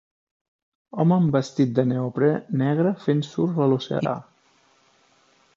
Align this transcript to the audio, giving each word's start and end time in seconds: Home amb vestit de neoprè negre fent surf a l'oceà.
Home 1.03 1.13
amb 1.17 1.35
vestit 1.35 1.75
de 1.81 1.85
neoprè 1.91 2.31
negre 2.63 2.97
fent 3.07 3.23
surf 3.31 3.63
a 3.67 3.71
l'oceà. 3.75 4.19